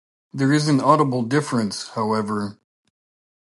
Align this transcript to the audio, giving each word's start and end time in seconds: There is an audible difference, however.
There 0.33 0.51
is 0.51 0.67
an 0.67 0.79
audible 0.81 1.21
difference, 1.21 1.89
however. 1.89 2.57